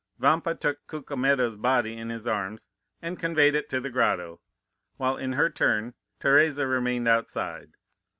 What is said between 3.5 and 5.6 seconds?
it to the grotto, while in her